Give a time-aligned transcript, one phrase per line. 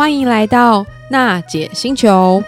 [0.00, 2.42] 欢迎来到娜姐星球。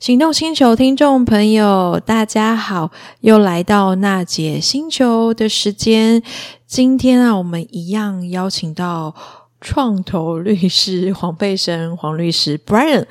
[0.00, 2.90] 行动星球听众朋友，大家好，
[3.20, 6.20] 又来到娜姐星球的时间。
[6.66, 9.14] 今天啊，我们一样邀请到
[9.60, 13.04] 创投律师黄佩生黄律师 Brian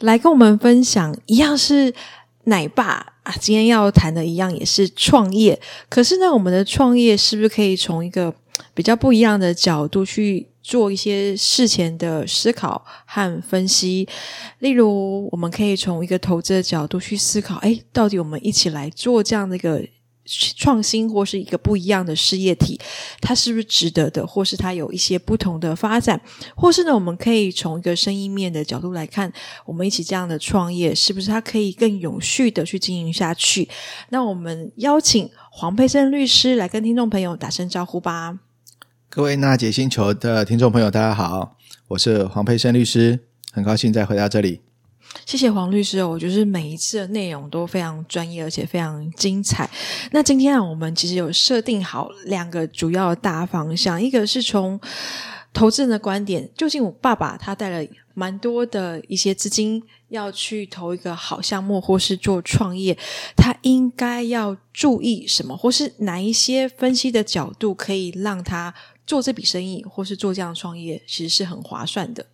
[0.00, 1.94] 来跟我们分享，一样是
[2.44, 3.34] 奶爸啊。
[3.40, 8.34] 今天要谈的一样也是创业，可是呢，我们的创业是不是可以从一个
[8.74, 14.08] 比较不一样的角度去做一些事前的思考和分析，
[14.60, 19.84] 例如，我们可以从一个投资的角度去思考，诶，到底我们一起来做这样的一个
[20.24, 22.78] 创新，或是一个不一样的事业体，
[23.20, 26.20] 它是不是值得的，或是它有一些不同的发展，
[26.54, 29.32] 或是呢，我们可以从一个生意面的角度来看，
[29.66, 33.68] 我们一起这样的创业，是不是它可以更永续的去经营下去？
[34.10, 38.38] 那我们邀请黄佩生律师来跟听众朋友打声招呼吧。
[39.10, 41.56] 各位娜姐星球的听众朋友，大家好，
[41.88, 43.20] 我是黄佩生律师，
[43.52, 44.60] 很高兴再回到这里。
[45.26, 49.68] 谢谢黄律师哦，我就是每一次的内容都非常专业，而且非常精彩。
[50.10, 54.80] 那今天啊，我们其实有设定好两个主要的大方向，一个是从
[55.52, 62.96] 投资人的观点，究竟我爸爸他带了蛮多的一些资金要去投一个好项目，或是做创业，
[63.36, 68.74] 他应该要注意什么，或是哪一些分析的角度可以让他。
[69.04, 72.24] 做这笔生意，或是做这样的创业，其实是很划算的。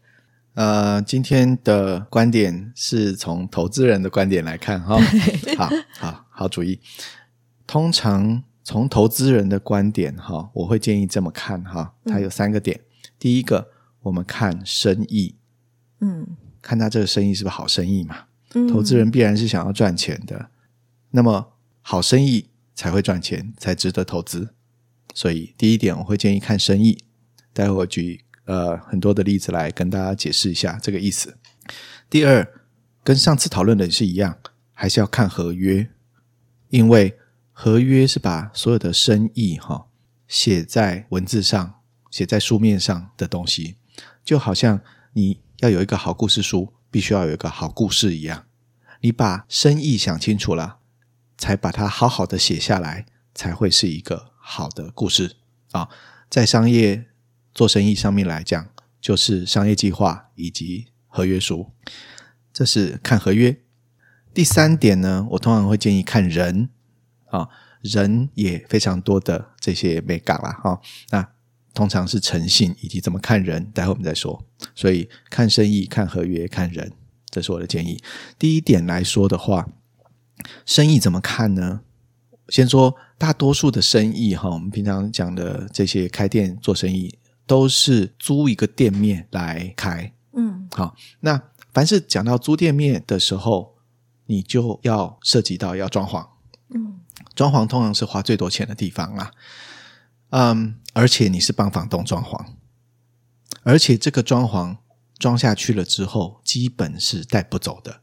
[0.59, 5.01] 呃，今天的观点是从投资人的观点来看，哈、哦，
[5.57, 6.81] 好好好主意。
[7.65, 12.77] 通常从投资人的观点，哈、哦，我会建议这么看，哈、哦，它有三个点。
[12.77, 12.83] 嗯、
[13.21, 13.69] 第一个，
[14.01, 15.37] 我们看生意，
[16.01, 16.27] 嗯，
[16.61, 18.25] 看他这个生意是不是好生意嘛？
[18.55, 20.51] 嗯、投资人必然是想要赚钱的，
[21.13, 24.49] 那么好生意才会赚钱，才值得投资。
[25.15, 27.05] 所以，第一点我会建议看生意。
[27.53, 31.37] 待会我举呃很多的例子来跟大家解释一下这个意思。
[32.09, 32.45] 第二，
[33.05, 34.39] 跟上次讨论的是一样，
[34.73, 35.89] 还是要看合约，
[36.71, 37.19] 因为
[37.53, 39.87] 合约是把所有的生意哈、
[40.27, 41.81] 写在文字上、
[42.11, 43.77] 写在书面上的东西，
[44.25, 44.81] 就好像
[45.13, 48.47] 你要有一个好故事书，必须要有一个好故事一样。
[49.03, 50.79] 你把生意想清楚了，
[51.37, 54.33] 才把它好好的写下来，才会是一个。
[54.51, 55.37] 好的故事
[55.73, 55.91] 啊，
[56.31, 57.05] 在商业
[57.59, 58.69] 做生意上面来讲，
[59.01, 61.73] 就是商业计划以及合约书，
[62.53, 63.61] 这是看合约。
[64.33, 66.69] 第三点呢，我通常会建议看人
[67.31, 67.49] 啊，
[67.81, 70.81] 人也非常多的这些美感啦哈。
[71.11, 71.29] 那
[71.75, 74.45] 通常是诚信以及怎么看人，待会我们再说。
[74.77, 76.93] 所以看生意、看合约、看人，
[77.29, 78.01] 这是我的建议。
[78.39, 79.69] 第一点来说的话，
[80.65, 81.81] 生意怎么看呢？
[82.51, 90.15] 先说大多数的生意哈，我们平常讲的这些开店做生意，都是租一个店面来开。
[90.35, 91.43] 嗯，好，那
[91.73, 93.75] 凡是讲到租店面的时候，
[94.27, 96.29] 你就要涉及到要装潢。
[96.69, 97.01] 嗯，
[97.35, 99.33] 装潢通常是花最多钱的地方啦。
[100.31, 102.45] 嗯，而且你是帮房东装潢，
[103.63, 104.77] 而且这个装潢
[105.19, 108.03] 装下去了之后，基本是带不走的。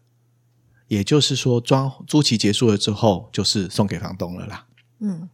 [0.88, 4.66] 也就是说，装租期结束了之后，就是送给房东了啦。
[5.00, 5.29] 嗯，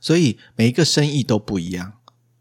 [0.00, 1.94] 所以每一个生意都不一样，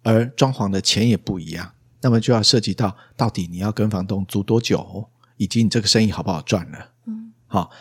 [0.03, 1.74] 而装潢的钱也不一样。
[2.02, 6.91] 那么就要涉及到，到底你要跟房东租多久，以及你这个生意好不好赚了。
[7.06, 7.72] 嗯，好，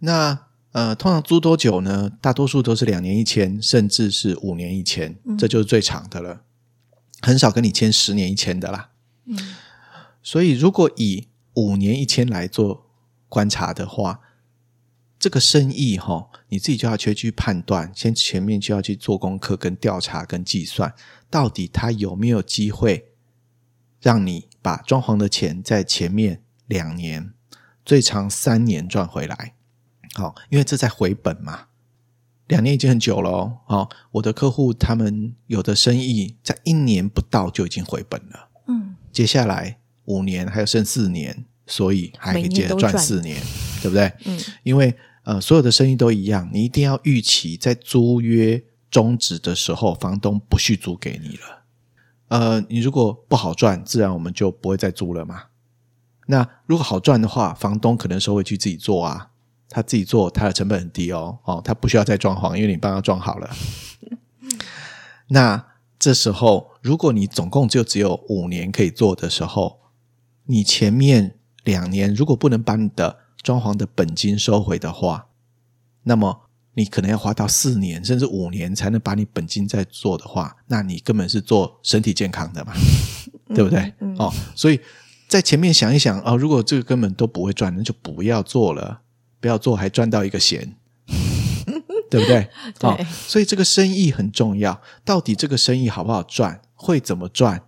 [0.00, 0.38] 那
[0.72, 2.10] 呃，通常租多久呢？
[2.20, 6.42] 大多数都是两年一签，甚至是五年一签，嗯，这就是最长的了。
[7.22, 8.90] 很少跟你签十年一签的啦。
[9.24, 9.56] 嗯，
[10.22, 12.84] 所以如果以五年一签来做。
[13.30, 14.20] 观察的话，
[15.18, 20.94] 这个生意哈、哦，你自己就要去去判断，先前面就要去做功课、跟调查、跟计算，
[21.28, 23.08] 到底他有没有机会
[24.00, 27.32] 让你把装潢的钱在前面两年、
[27.84, 29.54] 最长三年赚回来。
[30.14, 31.66] 好，因为这在回本嘛，
[32.46, 33.58] 两年已经很久了哦。
[33.66, 38.48] 好，我的客户他们有的生意在一年不到就已经回本了。
[38.68, 41.44] 嗯，接下来五年还有剩四年。
[41.70, 43.38] 所以还可以接着赚四年，
[43.82, 44.12] 对不对？
[44.24, 44.94] 嗯，因为
[45.24, 51.64] 呃，所有的生意都一样，你一定要预期在租约终止的时候，房东不续租给你了。
[52.28, 55.44] 呃，你如果不好赚，自然我们就不会再租了嘛。
[56.26, 59.30] 那如果好赚的话，房东可能收回去自己做啊，
[59.68, 63.50] 他自己做，他的成本很低哦，哦，他不需要再装潢，因为你帮他装好了。
[65.28, 65.66] 那
[65.98, 69.80] 这时候，如果你总共就只有五年可以做的时候，
[70.44, 71.34] 你前面。
[71.64, 75.28] 两年，如果不能把你的装潢的本金收回的话，
[76.02, 82.72] 那么你可能要花到四年甚至五年才能把你本金再做的话，那你根本是做身体健康的嘛，
[83.54, 83.80] 对不对？
[84.00, 84.80] 嗯嗯、哦，所以
[85.26, 89.00] 在前面想一想哦，如果这个根本都不会赚，那就不要做了，
[89.40, 90.74] 不要做还赚到一个闲，
[92.10, 92.48] 对不对？
[92.78, 92.96] 对、哦，
[93.26, 97.62] 所以这个生意很重要，到底这个生意好不好赚，会怎么赚，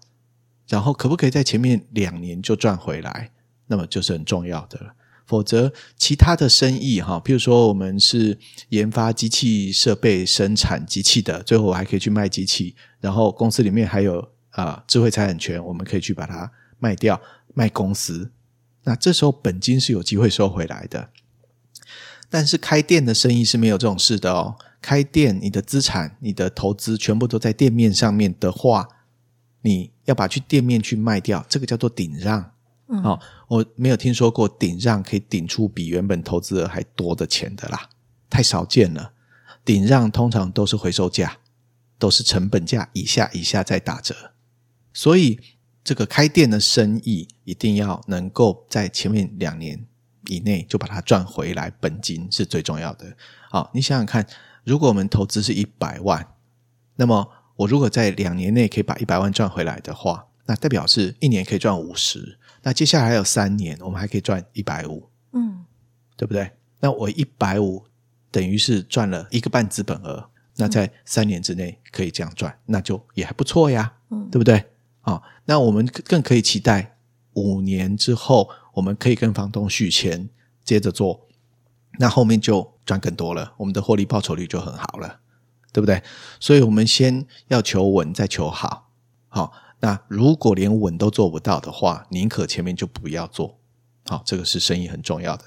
[0.69, 3.31] 然后可不可以在前面两年就赚回来，
[3.67, 4.95] 那么就是很重要的了。
[5.31, 8.37] 否则，其他的生意哈，譬如说我们是
[8.71, 16.51] 研发机器设备、生产机器的，最后我还可以去卖机器，然后公司里面还有啊、智慧财产权，我们可以去把它
[16.81, 17.21] 卖掉，
[17.55, 18.33] 卖公司。
[18.83, 21.11] 那这时候本金是有机会收回来的。
[22.29, 24.57] 但是开店的生意是没有这种事的哦。
[24.83, 28.89] 开店，你的资产、你的投资全部都在店面上面的话，
[29.63, 32.53] 你要把去店面去卖掉，这个叫做顶让。
[32.93, 37.89] 嗯、哦，我没有听说过顶让可以顶出比原本投资额还多的钱的啦，
[38.29, 39.13] 太少见了。
[39.65, 41.39] 顶让通常都是回收价，
[41.99, 44.33] 都是成本价以下以下再打折。
[44.93, 45.39] 所以
[45.85, 49.87] 这个开店的生意一定要能够在前面两年
[50.27, 53.17] 以内就把它赚回来，本金是最重要的。
[53.51, 54.27] 好、你想想看，
[54.65, 56.27] 如果我们投资是一百万，
[56.97, 62.39] 那么我如果在两年内可以把一百万赚回来的话，那代表是一年可以赚五十。
[62.63, 65.65] 那接下来还有三年，我们还可以赚一百五，嗯，
[66.17, 66.51] 对不对？
[66.81, 67.85] 那我一百五
[68.31, 74.57] 等于是赚了一个半资本额，那在三年之内可以这样赚，那就也还不错呀，嗯，对不对？
[75.03, 76.99] 啊、哦，那我们更可以期待
[77.33, 80.29] 五年之后，我们可以跟房东续签，
[80.63, 81.27] 接着做，
[81.99, 85.21] 那后面就赚更多了，我们的获利报酬率就很好了，
[85.73, 86.03] 对不对？
[86.39, 88.91] 所以我们先要求稳，再求好，
[89.29, 89.53] 好、哦。
[89.81, 93.59] 那如果连稳都做不到的话，宁可前面就不要做。
[94.07, 95.45] 好，这个是生意很重要的。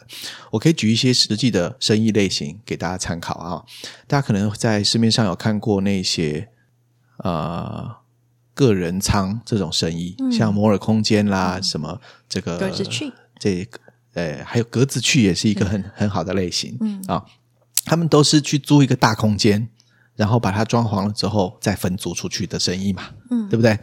[0.52, 3.66] 我可以举一些实际的生意类型给大家参考啊。
[4.08, 6.48] 大家可能在市面上有看过那些
[7.18, 7.98] 呃
[8.54, 13.80] 个人仓这种生意，嗯、像摩尔空间啦，嗯、什么这个格子去，这个
[14.14, 16.78] 呃还有格子去也是一个很、嗯、很好的类型。
[16.80, 17.26] 嗯啊，
[17.84, 19.68] 他们都是去租一个大空间，
[20.16, 23.10] 然后把它装潢了之后再分租出去的生意嘛。
[23.30, 23.78] 嗯，对不对？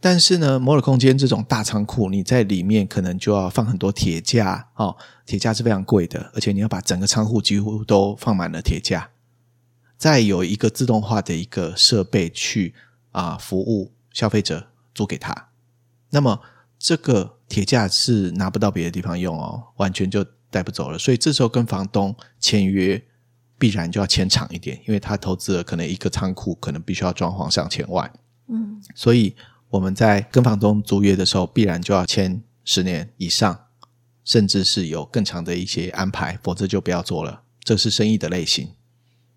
[0.00, 4.96] 但是呢，摩尔空间这种大仓库，你在里面可能就要放很多铁架哦，
[5.26, 9.10] 铁架是非常贵的，而且你要把整个仓库几乎都放满了铁架，
[9.96, 12.74] 再有一个自动化的一个设备去
[13.10, 15.48] 啊服务消费者租给他，
[16.10, 16.40] 那么
[16.78, 23.02] 这个铁架是拿不到别的地方用哦，完全就带不走了，所以这时候跟房东签约
[23.58, 28.08] 必然就要签长一点，因为他投资了可能一个仓库可能必须要装潢上千万，
[28.46, 29.34] 嗯，所以。
[29.70, 33.66] 我们在跟房东租约的时候，必然就要签十年以上，
[34.24, 37.42] 甚至是有更长的一些安排，否则就不要做了。
[37.62, 38.70] 这是生意的类型。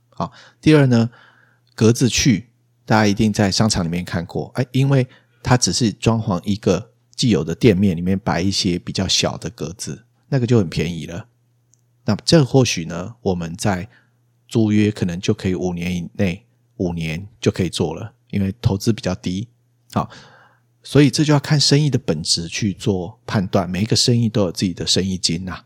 [0.10, 0.31] 好，
[0.62, 1.10] 第二呢，
[1.75, 2.50] 格子去，
[2.86, 5.07] 大家一定在商场里面看过，哎，因为
[5.44, 11.28] 它只是装潢一个既有的店面里面摆一些比较小的格子，那个就很便宜了。
[12.06, 13.89] 那这或许呢，我们在
[14.48, 16.45] 租约可能就可以五年以内，
[16.78, 19.50] 五年就可以做了，因为投资比较低。
[19.93, 20.09] 好，
[20.81, 23.69] 所以这就要看生意的本质去做判断。
[23.69, 25.65] 每一个生意都有自己的生意经呐。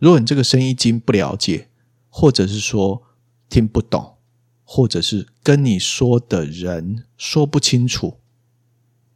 [0.00, 1.68] 如果你这个生意经不了解，
[2.10, 3.02] 或者是说
[3.48, 4.16] 听不懂，
[4.64, 8.18] 或者是跟你说的人说不清楚，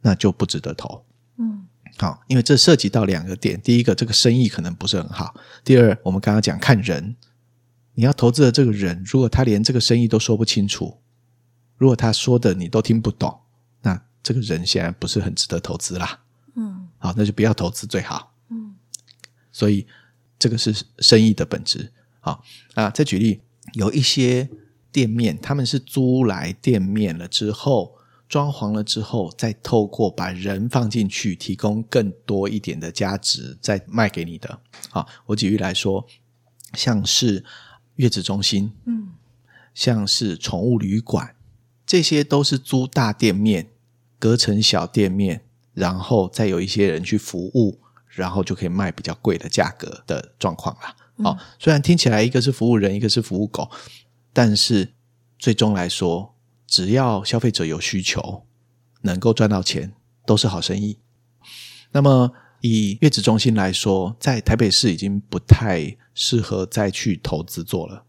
[0.01, 1.05] 那就不值得投。
[1.37, 5.33] 嗯，好，因为这涉及到两个点：第一个，这个生意可能不是很好；
[5.65, 7.17] 第二，我们刚刚讲看人，
[7.95, 11.01] 你要投资的这个人，如果他连这个生意都说不清楚，
[11.75, 13.41] 如果他说的你都听不懂。
[14.29, 16.19] 这个人显然不是很值得投资啦，
[16.53, 18.75] 嗯，好，那就不要投资最好，嗯，
[19.51, 19.87] 所以
[20.37, 22.43] 这个是生意的本质，好
[22.75, 22.91] 啊。
[22.91, 23.41] 再举例，
[23.73, 24.47] 有一些
[24.91, 34.59] 店面，他们是租来店面了之后，装潢了之后，再透过把人放进去，提供更多一点的价值，再卖给你的。
[34.91, 36.05] 好，我举例来说，
[36.75, 37.43] 像是
[37.95, 39.13] 月子中心，嗯，
[39.73, 41.35] 像是宠物旅馆，
[41.83, 43.71] 这些都是租大店面。
[44.19, 45.41] 隔成小店面，
[45.73, 50.95] 然后再有一些人去服务，然后就可以卖比较贵的价格的状况啦。
[51.17, 53.71] 嗯、哦，虽然听起来一个是服务人，一个是服务狗，
[54.33, 54.93] 但是
[55.37, 56.35] 最终来说，
[56.67, 58.45] 只要消费者有需求，
[59.01, 59.93] 能够赚到钱，
[60.25, 60.97] 都是好生意。
[61.91, 68.03] 那么以月子中心来说，在台北市已经不太适合再去投资做了，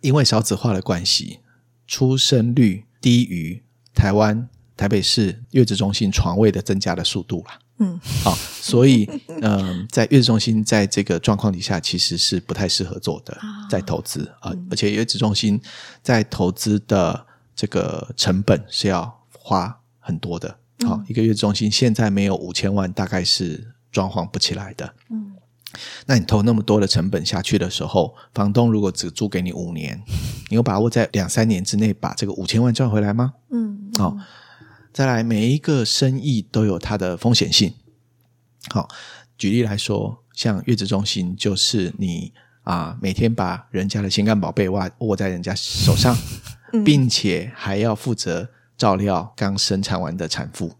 [0.00, 1.40] 因为少子化的关系，
[1.86, 4.48] 出生率低于台湾。
[4.76, 15.58] 台北市月子中心床位的增加的速度啦，嗯，好、哦，所以嗯、 呃，在月子中心在这个状况底下，其实是不太适合做的，啊、在投资啊、呃，而且月子中心
[16.02, 20.58] 在投资的这个成本是要花很多的。
[20.86, 24.92] 好、一个月子中心现在没有五千万，大概是装潢不起来的。
[25.08, 25.32] 嗯，
[26.04, 30.02] 那你投那么多的成本下去的时候，房东如果只租给你五年，
[30.50, 33.32] 你有把握在两三年之内把这个五千万赚回来吗？
[33.50, 34.20] 嗯，好、嗯。
[34.20, 34.22] 哦
[34.96, 37.74] 再来，每一个生意都有它的风险性。
[38.70, 38.88] 好，
[39.36, 46.16] 举例来说，像月子中心，就是你啊，每天把人家的心肝宝贝握握在人家手上，
[46.72, 48.48] 嗯、并且还要负责
[48.78, 50.72] 照料刚生产完的产妇。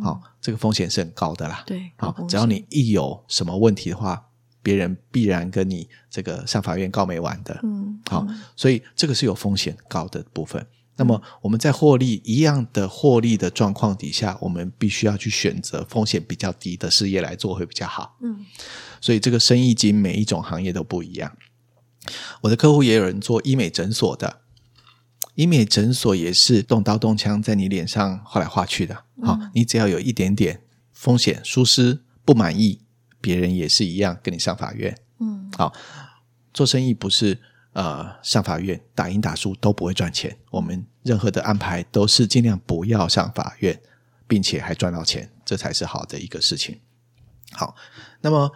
[0.00, 1.64] 好，这个风险是很高的啦。
[1.66, 4.28] 对，好，只要你一有什么问题的话，
[4.62, 7.58] 别人必然跟你这个上法院告没完的。
[7.64, 10.64] 嗯，好，所以这个是有风险高的部分。
[10.96, 18.16] 那么我们在获利一样的获利的状况底下，我们必须要去选择风险比较低的事业来做会比较好。
[18.22, 18.46] 嗯，
[19.00, 21.36] 所以这个生意经每一种行业都不一样。
[22.42, 24.42] 我的客户也有人做医美诊所的，
[25.34, 28.94] 医美诊所也是动刀动枪在你脸上画来画去的。
[29.22, 32.82] 好，嗯，你只要有一点点风险疏失不满意，
[33.20, 34.96] 别人也是一样跟你上法院。
[35.18, 35.72] 嗯，好，
[36.52, 37.40] 做生意不是。
[37.74, 40.36] 呃，上法院打赢打输都不会赚钱。
[40.50, 43.80] 我们任何的安排都是尽量不要上法院，
[44.26, 46.80] 并且还赚到钱，这才是好的一个事情。
[47.52, 47.74] 好，
[48.20, 48.52] 那么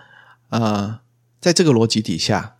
[0.50, 1.00] 呃，
[1.40, 2.56] 在这个逻辑底下，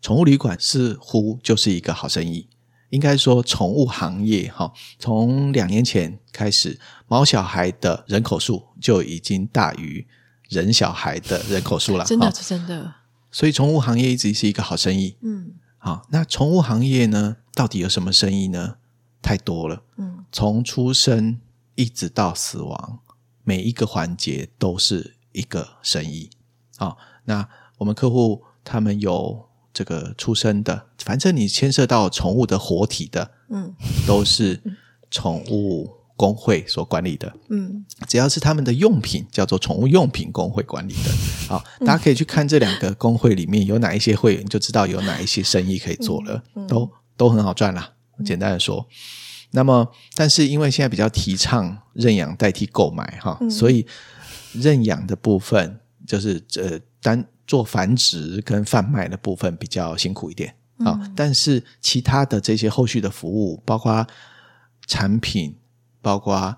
[0.00, 2.48] 宠物旅馆似乎就是一个好生意。
[2.88, 10.06] 应该说，宠物行业哈，从两年前开始，毛小孩的人口数就已经大于
[10.48, 12.04] 人小孩的人口数了。
[12.06, 12.94] 真的，真的。
[13.30, 15.18] 所以，宠物行业一直是一个好生意。
[15.20, 15.37] 嗯。
[15.88, 17.38] 好，那宠物行业呢？
[17.54, 18.76] 到底有什么生意呢？
[19.22, 19.84] 太多了。
[19.96, 21.40] 嗯，从出生
[21.76, 22.98] 一直到死亡，
[23.42, 26.28] 每一个环节都是一个生意。
[26.76, 33.74] 好，那我们客户他们有这个出生的，反正你牵涉到宠物的活体的，嗯，
[34.06, 34.60] 都是
[35.10, 35.94] 宠物。
[36.18, 41.10] 工会所管理的，嗯，只要是他们的用品，叫做宠物用品工会管理的，
[41.48, 47.92] 好，大家可以去看这两个工会里面有哪一些会员，就知道有哪一些生意可以做了，嗯嗯、都都很好赚啦。
[48.24, 48.84] 简单的说，
[49.52, 53.86] 那么，但是因为现在比较提倡认养代替购买哈，嗯、所以
[54.52, 64.04] 认养的部分就是呃单做繁殖跟贩卖的部分比较辛苦一点啊，嗯、但是其他的这些后续的服务，包括
[64.88, 65.54] 产品。
[66.00, 66.56] 包括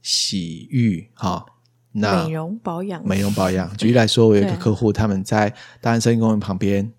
[0.00, 1.46] 洗浴哈，
[1.92, 3.76] 那美容保养，美容保养。
[3.76, 6.90] 举例来说，我有一个客户，他们在大安森林公园旁边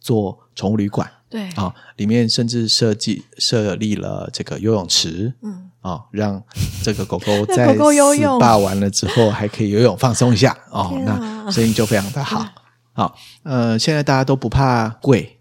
[0.00, 6.42] 做宠物旅馆，对啊，里面甚至设计设立了这个游泳池，嗯啊，让
[6.82, 12.46] 这个狗狗 在游泳霸完了之后还可以游泳放松一下哦，那生意就非常的好。
[12.92, 15.35] 好，呃，现在大家都不怕贵。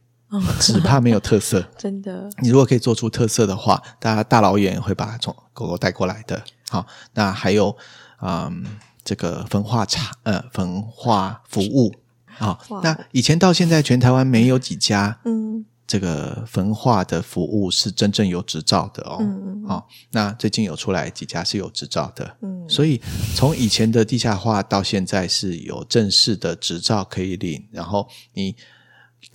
[0.60, 2.30] 只怕没有特色， 真的。
[2.42, 6.44] 你如果可以做出特色的话，大家大老远会把宠狗狗带过来的。
[6.70, 7.78] 好，那还有，
[8.22, 8.66] 嗯，
[9.04, 11.94] 这个焚化厂，呃，焚化服务。
[12.26, 19.18] 好，哇那以前到现在，全台湾没有几家，嗯，这个焚化的服务是真正有执照的哦。
[19.22, 19.68] 嗯嗯。
[19.68, 22.36] 好，那最近有出来几家是有执照的。
[22.42, 22.68] 嗯。
[22.68, 23.00] 所以
[23.36, 28.56] 从以前的地下化到现在是有正式的执照可以领，然后你。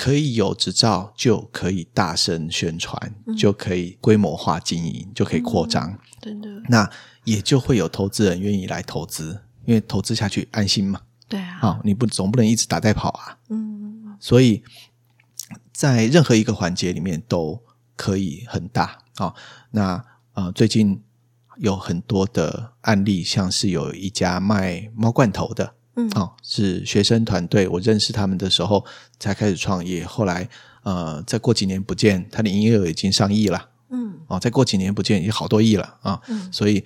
[0.00, 5.99] 可以有执照，就可以大声宣传，嗯、就可以规模化经营，就可以扩张。
[6.23, 6.90] 真的、嗯，那
[7.25, 11.02] 也就会有投资人愿意来投资，因为投资下去安心嘛。
[11.28, 13.37] 对啊，好，你不总不能一直打带跑啊。
[13.50, 14.62] 嗯，所以
[15.71, 17.62] 在任何一个环节里面都
[17.95, 19.00] 可以很大。
[19.16, 19.35] 好，
[19.73, 20.02] 那
[20.33, 21.02] 呃，最近
[21.59, 25.75] 有很多的案例，像是有一家卖猫罐头的。
[26.09, 28.85] 嗯，哦，是学生团队，我认识他们的时候
[29.19, 30.49] 才开始创业，后来
[30.83, 33.69] 呃，再过几年不见，他的营业额已经上亿了。
[33.90, 36.21] 嗯，哦，再过几年不见，已经好多亿了啊。
[36.28, 36.85] 嗯，所以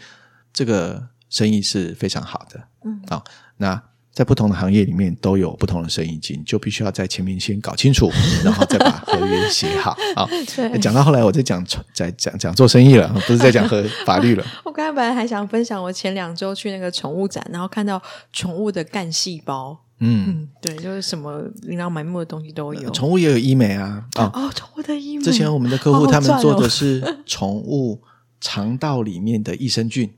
[0.53, 2.69] 这个生意是非常好的。
[2.85, 3.23] 嗯，哦，
[3.59, 3.83] 那。
[4.15, 8.09] 在不同的行业里面都有不同的生意经，就必须要在前面先搞清楚，
[8.45, 9.97] 然后再把合约写好。
[10.15, 14.47] 好， 对讲到后来我在讲在讲讲做生意了，不是在讲和 法律了。
[14.65, 18.01] 我刚才本来还想分享我前两周去那个宠物展，然后看到
[18.33, 19.77] 宠物的干细胞。
[19.99, 22.91] 嗯，嗯，对，就是什么琳琅满目的东西都有。
[22.91, 25.25] 宠物也有医美啊，哦，哦，宠物的医美。
[25.25, 28.01] 之前我们的客户他们做的是宠物
[28.41, 30.13] 肠道里面的益生菌。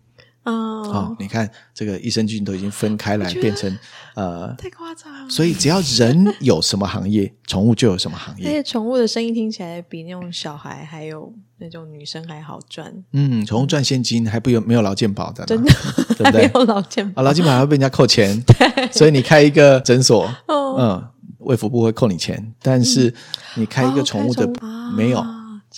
[0.47, 3.71] 哦，哦，你看这个益生菌都已经分开来变成
[4.15, 5.29] 呃，太夸张了。
[5.29, 8.47] 所以只要人有什么行业，宠物就有什么行业。
[8.47, 12.93] 而且宠物的生意听起来比那种小孩还有那种女生还好赚。
[13.12, 15.73] 嗯，宠物赚现金还不有没有劳健保的，真的
[16.17, 16.47] 对不对？
[16.47, 18.41] 没有劳健保，啊，劳健保还会被人家扣钱。
[18.47, 21.09] 对，所以你开一个诊所，哦、嗯，
[21.41, 23.12] 卫福部会扣你钱，但是
[23.57, 25.19] 你开一个宠物的、哦、没有。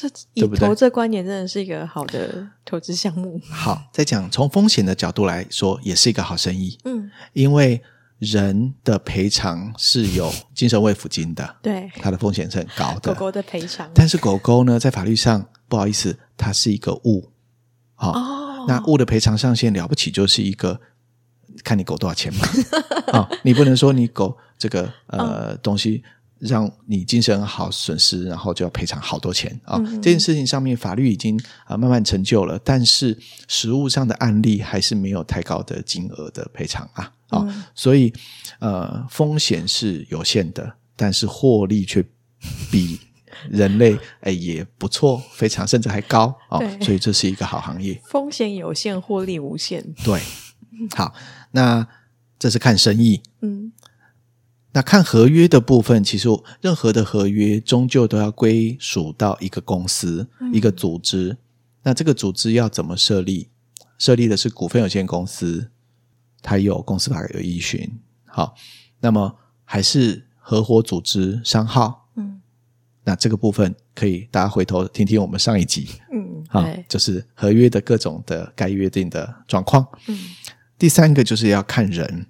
[0.00, 3.40] 这以投资观点真的是一个好的投资项目。
[3.50, 6.78] 好，再讲从风险的角度来说，也是一个好生意。
[6.85, 7.83] 嗯，因为
[8.21, 13.12] 人的赔偿是有精神慰抚金的，对，它的风险是很高的。
[13.12, 17.33] 狗狗的赔偿，但是狗狗呢，在法律上不好意思，它是一个物。
[17.97, 20.81] 好、哦，哦，那物的赔偿上限了不起就是一个，
[21.64, 22.47] 看你狗多少钱嘛。
[23.11, 26.05] 啊、哦，你不能说你狗这个 呃、哦、东西。
[26.38, 29.78] 让你精神好损失，然后就要赔偿好多钱啊！
[30.02, 33.18] 这件事情上面法律已经啊、呃、慢慢成就了，但是
[33.49, 37.71] 实物上的案例还是没有太高的金额的赔偿啊啊！
[37.75, 38.12] 所以
[38.61, 42.04] 呃风险是有限的，但是获利却
[42.71, 43.00] 比
[43.50, 46.78] 人类 哎也不错，非常甚至还高啊、哦！
[46.80, 48.00] 所以这是一个好行业。
[48.04, 49.85] 风险有限，获利无限。
[50.04, 50.21] 对，
[50.97, 51.12] 好，
[51.50, 51.87] 那
[52.38, 53.73] 这是看生意，嗯。
[54.78, 56.28] 那看合约的部分，其实
[56.61, 61.37] 任何的合约终究都要归属到一个公司、嗯、一个组织。
[61.82, 63.49] 那这个组织要怎么设立？
[63.99, 65.68] 设立的是股份有限公司，
[66.42, 67.90] 它有公司法有依循。
[68.25, 68.54] 好，
[69.00, 72.08] 那么还是合伙组织商号。
[72.14, 72.40] 嗯，
[73.02, 75.88] 那这个部分可以大家回头听听我们上一集。
[76.12, 79.85] 嗯， 好，就是合约的各种的该约定的状况。
[80.06, 80.16] 嗯，
[80.78, 82.26] 第三个就是要看人。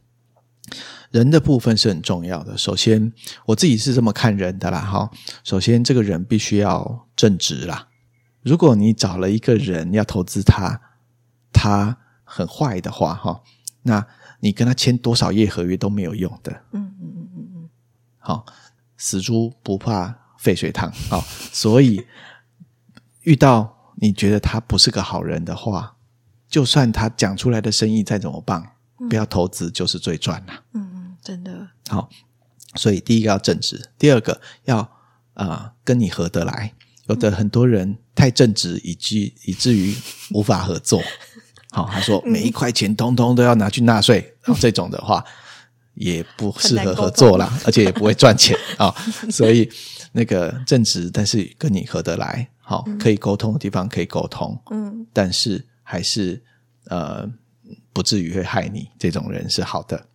[1.10, 2.56] 人的部分是很重要的。
[2.58, 3.12] 首先，
[3.46, 5.10] 我自己是这么看人的啦，哈。
[5.42, 7.88] 首先，这个人必须要正直啦。
[8.42, 10.80] 如果你找了一个人要投资他，
[11.52, 13.42] 他很坏的话，哈，
[13.82, 14.06] 那
[14.40, 16.52] 你跟他签多少页合约都没有用的。
[16.72, 17.68] 嗯嗯嗯嗯嗯。
[18.18, 18.44] 好，
[18.96, 20.92] 死猪不怕沸水烫。
[21.10, 21.20] 好，
[21.52, 22.06] 所以
[23.22, 25.96] 遇到你觉得他不是个好人的话，
[26.48, 28.64] 就算他讲出来的生意再怎么棒，
[29.08, 30.62] 不要投资就是最赚啦。
[30.74, 30.97] 嗯。
[31.28, 32.08] 真的好，
[32.76, 36.72] 所以第一个要正直，第二个要啊、呃、跟你合得来。
[37.06, 39.94] 有的很多人太正直，以及以至于
[40.30, 41.02] 无法合作。
[41.70, 45.22] 好，他说每一块钱通通都要拿去纳税，然后这种的话
[45.96, 48.88] 也不适合合作啦，而且也不会赚钱 啊。
[49.30, 49.70] 所以
[50.12, 56.42] 那个正直，但是跟你合得来，好，可以沟通的地方可以沟通，嗯，但是还是
[56.86, 57.28] 呃
[57.92, 60.06] 不至于会害你，这种人是好的。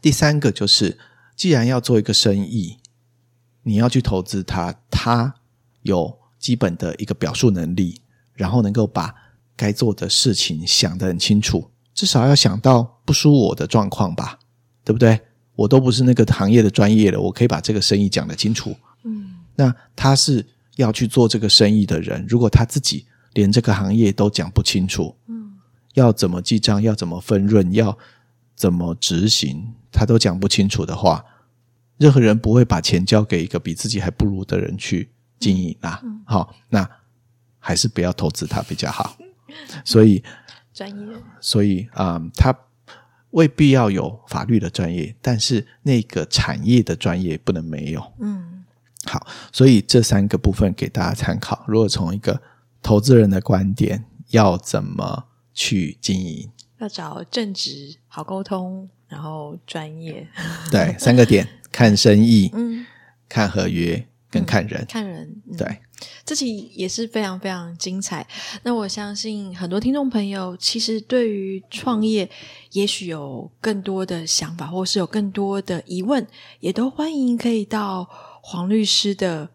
[0.00, 0.98] 第三个就是，
[1.36, 2.78] 既然要做一个生意，
[3.64, 5.34] 你要去投资他，他
[5.82, 8.00] 有基本的一个表述能力，
[8.34, 9.14] 然后能够把
[9.56, 14.38] 该做的事情想得很清楚，至少要想到不输我的状况吧，
[14.84, 15.20] 对不对？
[15.56, 18.76] 我都不是那个行业的专业了，我可以把这个生意讲得清楚。
[19.02, 25.58] 嗯，那他是要去做这个生意的人，如果他自己连这个行业都讲不清楚，嗯，
[25.94, 27.98] 要怎么记账，要怎么分润，要。
[28.58, 31.24] 怎么执行，他都讲不清楚的话，
[31.96, 36.02] 任何人不会把钱交给一个比自己还不如的人去经营啊。
[36.26, 36.90] 好，那
[37.60, 39.16] 还是不要投资他比较好。
[39.86, 40.24] 所以
[40.74, 42.52] 专业，所以啊、嗯，他
[43.30, 48.12] 未必要有法律的专业，但是那个产业的专业不能没有。
[48.18, 48.64] 嗯，
[49.04, 51.64] 好，所以这三个部分给大家参考。
[51.68, 52.42] 如果从一个
[52.82, 56.50] 投资人的观点，要怎么去经营？
[56.78, 60.26] 要找正直、好沟通，然后专业。
[60.70, 62.86] 对，三个点：看生意，嗯，
[63.28, 64.82] 看合约，跟看人。
[64.82, 65.78] 嗯、看人，嗯、对，
[66.24, 68.26] 这期也是非常非常精彩。
[68.62, 72.30] 那我相信很多听众朋友，其实对于创业，
[72.72, 76.26] 也许有更多的想法，或是有更多的疑问，
[76.60, 78.08] 也都欢迎可以到
[78.42, 79.50] 黄律师的。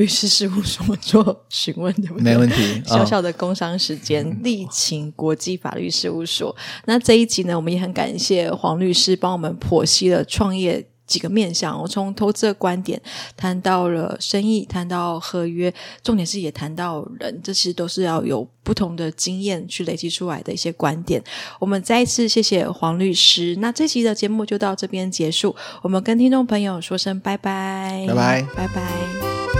[0.00, 2.22] 律师事务所做询问，对不对？
[2.22, 2.82] 没问题。
[2.86, 6.56] 小小的工商时间，力勤国际法律事务所。
[6.86, 11.78] 那这一集呢，我们也很感谢黄律师帮我们剖析了创业几个面向。
[11.78, 12.98] 我从投资的观点
[13.36, 15.70] 谈到了生意，谈到合约，
[16.02, 21.22] 重点是也谈到人，这其实都是要有不同的经验去累积出来的一些观点。
[21.58, 23.54] 我们再一次谢谢黄律师。
[23.60, 29.59] 那这期的节目就到这边结束，我们跟听众朋友说声拜拜，拜拜，拜拜。